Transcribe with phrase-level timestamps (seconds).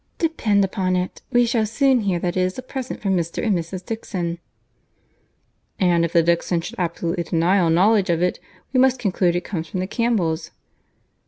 [0.17, 3.45] Depend upon it, we shall soon hear that it is a present from Mr.
[3.45, 3.85] and Mrs.
[3.85, 4.39] Dixon."
[5.79, 8.39] "And if the Dixons should absolutely deny all knowledge of it
[8.73, 10.49] we must conclude it to come from the Campbells."